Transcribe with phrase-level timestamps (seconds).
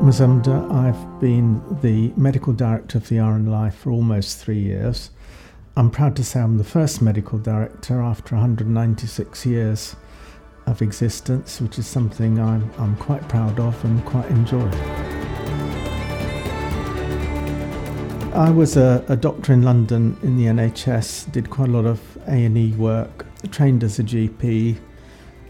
[0.00, 0.72] Mozumder.
[0.72, 5.10] I've been the medical director of the RNLI for almost three years.
[5.76, 9.96] I'm proud to say I'm the first medical director after 196 years
[10.66, 14.70] of existence, which is something I'm, I'm quite proud of and quite enjoy.
[18.32, 22.00] I was a, a, doctor in London in the NHS, did quite a lot of
[22.26, 24.78] A&E work, trained as a GP,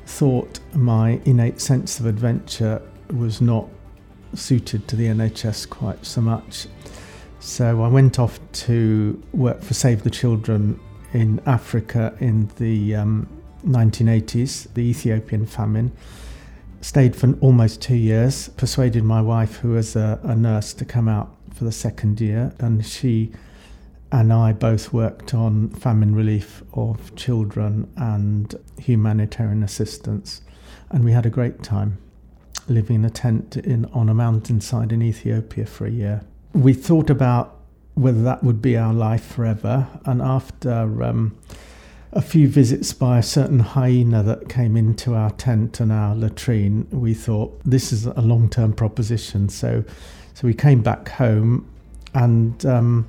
[0.06, 3.68] thought my innate sense of adventure was not
[4.34, 6.66] suited to the NHS quite so much.
[7.40, 10.78] So I went off to work for Save the Children
[11.12, 13.28] in Africa in the um,
[13.66, 15.92] 1980s, the Ethiopian famine.
[16.82, 21.08] Stayed for almost two years, persuaded my wife, who was a, a nurse, to come
[21.08, 23.32] out for the second year, and she
[24.12, 30.40] and I both worked on famine relief of children and humanitarian assistance,
[30.90, 31.98] and we had a great time
[32.70, 36.22] living in a tent in, on a mountainside in Ethiopia for a year.
[36.54, 37.56] We thought about
[37.94, 41.36] whether that would be our life forever, and after um,
[42.12, 46.86] a few visits by a certain hyena that came into our tent and our latrine,
[46.90, 49.48] we thought this is a long term proposition.
[49.48, 49.84] So,
[50.34, 51.68] so we came back home
[52.14, 53.08] and um,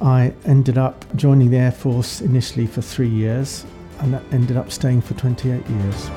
[0.00, 3.64] I ended up joining the Air Force initially for three years
[4.00, 6.10] and ended up staying for 28 years.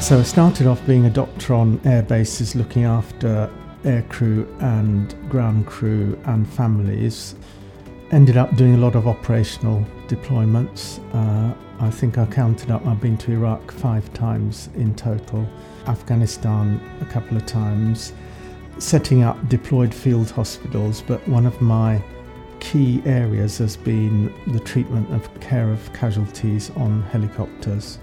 [0.00, 3.50] So I started off being a doctor on air bases looking after
[3.84, 7.34] aircrew and ground crew and families.
[8.10, 10.98] Ended up doing a lot of operational deployments.
[11.14, 15.46] Uh, I think I counted up, I've been to Iraq five times in total,
[15.86, 18.14] Afghanistan a couple of times,
[18.78, 21.02] setting up deployed field hospitals.
[21.02, 22.02] But one of my
[22.58, 27.98] key areas has been the treatment of care of casualties on helicopters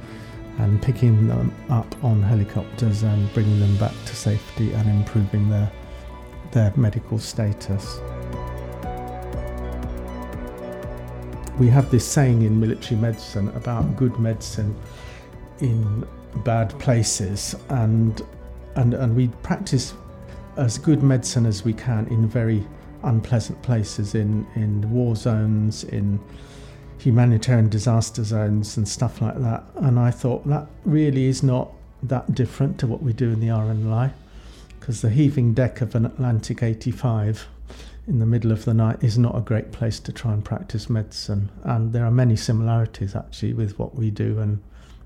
[0.58, 5.72] and picking them up on helicopters and bringing them back to safety and improving their,
[6.52, 8.00] their medical status.
[11.60, 14.76] We have this saying in military medicine about good medicine
[15.60, 16.08] in
[16.44, 18.22] bad places, and,
[18.76, 19.94] and, and we practice
[20.56, 22.66] as good medicine as we can in very
[23.04, 26.20] unpleasant places, in, in war zones, in
[27.00, 29.64] humanitarian disaster zones and stuff like that.
[29.76, 31.72] And I thought that really is not
[32.04, 34.12] that different to what we do in the RNLI,
[34.80, 37.48] because the heaving deck of an Atlantic 85
[38.08, 40.90] in the middle of the night is not a great place to try and practice
[40.90, 41.50] medicine.
[41.64, 44.62] And there are many similarities actually with what we do and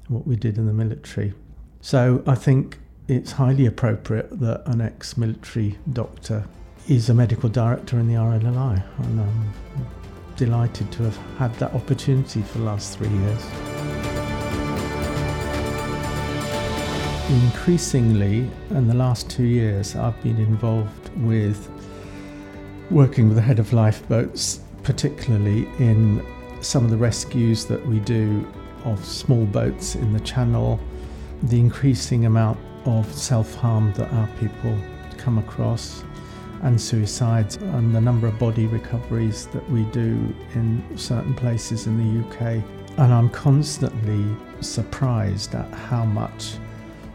[0.08, 1.34] what we did in the military.
[1.82, 6.46] So I think it's highly appropriate that an ex military doctor
[6.88, 8.84] is a medical director in the RNLI.
[9.00, 9.54] And, um,
[10.42, 13.46] delighted to have had that opportunity for the last three years.
[17.30, 21.70] Increasingly, in the last two years, I've been involved with
[22.90, 26.26] working with the head of lifeboats, particularly in
[26.62, 28.44] some of the rescues that we do
[28.84, 30.80] of small boats in the channel,
[31.44, 34.76] the increasing amount of self harm that our people
[35.20, 36.04] come across,
[36.62, 41.98] and suicides and the number of body recoveries that we do in certain places in
[41.98, 42.64] the UK.
[42.98, 44.26] And I'm constantly
[44.62, 46.54] surprised at how much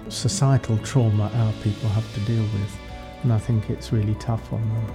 [0.09, 2.77] societal trauma our people have to deal with.
[3.23, 4.87] And I think it's really tough on them.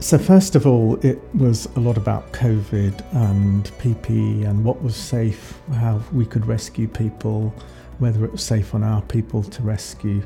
[0.00, 4.96] So, first of all, it was a lot about COVID and PPE and what was
[4.96, 7.52] safe, how we could rescue people,
[7.98, 10.22] whether it was safe on our people to rescue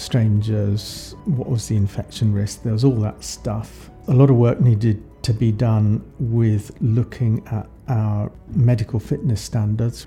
[0.00, 3.90] strangers, what was the infection risk, there was all that stuff.
[4.08, 10.06] A lot of work needed to be done with looking at our medical fitness standards,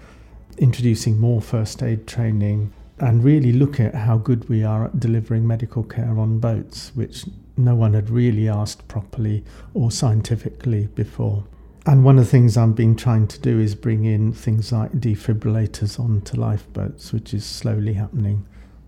[0.57, 5.45] introducing more first aid training, and really looking at how good we are at delivering
[5.45, 7.25] medical care on boats, which
[7.55, 11.43] no one had really asked properly or scientifically before.
[11.85, 14.91] And one of the things I'm been trying to do is bring in things like
[14.93, 18.45] defibrillators onto lifeboats, which is slowly happening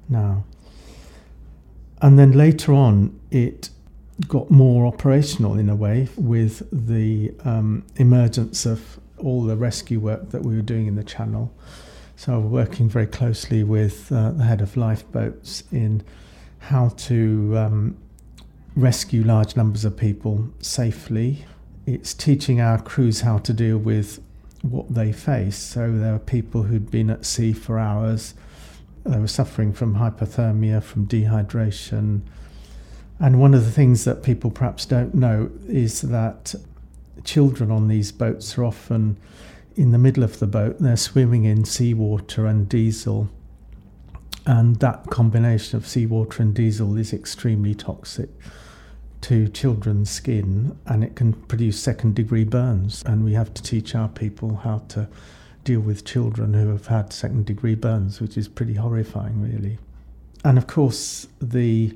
[0.10, 0.44] now.
[2.02, 3.70] And then later on, it
[4.28, 10.30] got more operational in a way with the um, emergence of all the rescue work
[10.30, 11.54] that we were doing in the channel.
[12.16, 16.04] So, I was working very closely with uh, the head of lifeboats in
[16.60, 17.98] how to um,
[18.76, 21.46] rescue large numbers of people safely.
[21.86, 24.22] It's teaching our crews how to deal with
[24.62, 25.58] what they face.
[25.58, 28.34] So, there are people who'd been at sea for hours
[29.06, 32.22] they were suffering from hypothermia, from dehydration.
[33.20, 36.56] And one of the things that people perhaps don't know is that
[37.24, 39.18] children on these boats are often
[39.76, 43.30] in the middle of the boat, they're swimming in seawater and diesel.
[44.46, 48.30] And that combination of seawater and diesel is extremely toxic
[49.22, 53.04] to children's skin and it can produce second degree burns.
[53.06, 55.08] And we have to teach our people how to
[55.64, 59.78] deal with children who have had second degree burns, which is pretty horrifying, really.
[60.44, 61.96] And of course, the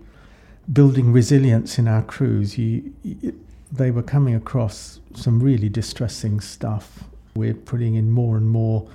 [0.72, 3.40] building resilience in our crews, you, you,
[3.72, 7.04] they were coming across some really distressing stuff.
[7.36, 8.88] We're putting in more and more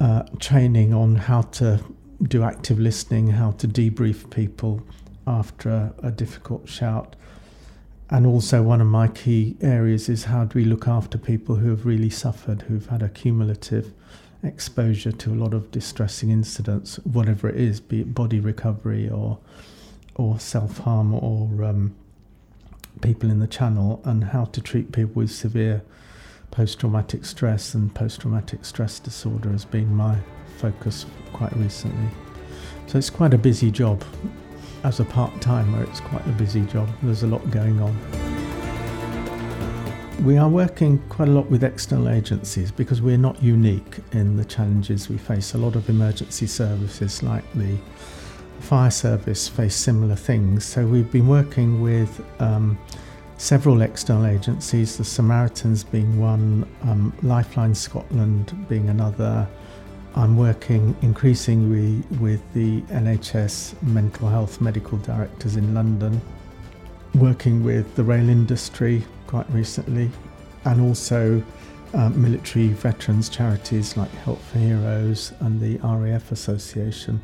[0.00, 1.80] uh, training on how to
[2.22, 4.82] do active listening, how to debrief people
[5.26, 7.16] after a, a difficult shout.
[8.08, 11.70] And also, one of my key areas is how do we look after people who
[11.70, 13.92] have really suffered, who've had a cumulative
[14.44, 19.38] exposure to a lot of distressing incidents, whatever it is, be it body recovery or
[20.14, 21.94] or self harm or um,
[23.02, 25.82] people in the channel, and how to treat people with severe
[26.52, 30.16] post traumatic stress and post traumatic stress disorder has been my
[30.58, 32.08] focus quite recently.
[32.86, 34.02] So it's quite a busy job.
[34.84, 36.88] As a part timer, it's quite a busy job.
[37.02, 37.96] There's a lot going on.
[40.24, 44.44] We are working quite a lot with external agencies because we're not unique in the
[44.44, 45.54] challenges we face.
[45.54, 47.76] A lot of emergency services, like the
[48.60, 50.64] fire service, face similar things.
[50.64, 52.78] So we've been working with um,
[53.36, 59.46] several external agencies, the Samaritans being one, um, Lifeline Scotland being another.
[60.18, 66.22] I'm working increasingly with the NHS mental health medical directors in London,
[67.16, 70.10] working with the rail industry quite recently,
[70.64, 71.42] and also
[71.92, 77.20] um, military veterans charities like Help for Heroes and the RAF Association.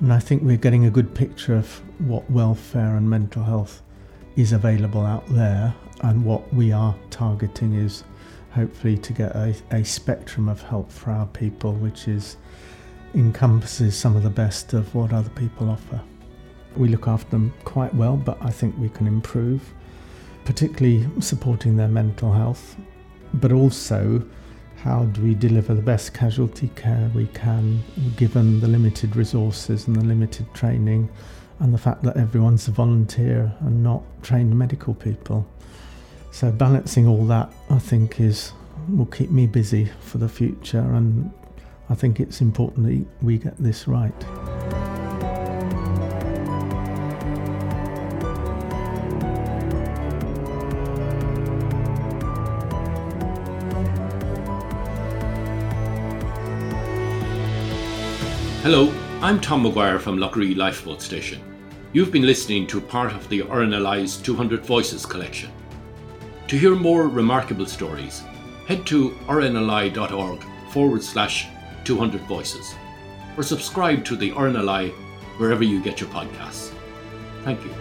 [0.00, 1.68] And I think we're getting a good picture of
[2.08, 3.82] what welfare and mental health
[4.36, 8.02] is available out there, and what we are targeting is
[8.54, 12.36] hopefully to get a, a spectrum of help for our people, which is
[13.14, 16.00] encompasses some of the best of what other people offer.
[16.76, 19.72] We look after them quite well, but I think we can improve,
[20.44, 22.76] particularly supporting their mental health,
[23.34, 24.24] but also
[24.76, 27.82] how do we deliver the best casualty care we can
[28.16, 31.08] given the limited resources and the limited training
[31.60, 35.46] and the fact that everyone's a volunteer and not trained medical people.
[36.34, 38.52] So balancing all that I think is
[38.88, 41.32] will keep me busy for the future and
[41.88, 44.12] I think it's important that we get this right.
[58.64, 58.92] Hello,
[59.22, 61.40] I'm Tom McGuire from Lough Ree Lifeboat Station.
[61.92, 65.52] You've been listening to part of the RNLI's 200 Voices collection.
[66.48, 68.22] To hear more remarkable stories,
[68.66, 71.48] head to rnli.org forward slash
[71.84, 72.74] 200 voices
[73.36, 74.90] or subscribe to the RNLI
[75.38, 76.72] wherever you get your podcasts.
[77.44, 77.74] Thank you.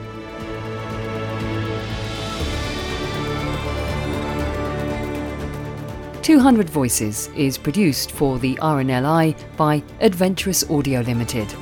[6.21, 11.53] Two Hundred Voices is produced for the RNLI by Adventurous Audio Limited.